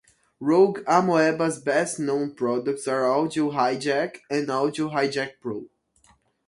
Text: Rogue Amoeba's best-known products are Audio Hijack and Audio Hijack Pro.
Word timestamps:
Rogue 0.39 0.79
Amoeba's 0.87 1.59
best-known 1.59 2.33
products 2.33 2.87
are 2.87 3.07
Audio 3.07 3.51
Hijack 3.51 4.21
and 4.31 4.49
Audio 4.49 4.89
Hijack 4.89 5.33
Pro. 5.39 5.67